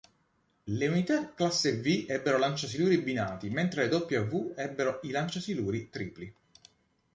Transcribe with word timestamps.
Le 0.77 0.87
unità 0.87 1.31
classe 1.35 1.79
V 1.79 2.05
ebbero 2.09 2.39
lanciasiluri 2.39 2.97
binati 3.01 3.51
mentre 3.51 3.83
le 3.87 3.95
W 3.95 4.53
ebbero 4.55 4.99
i 5.03 5.11
lanciasiluri 5.11 5.91
tripli. 5.91 6.35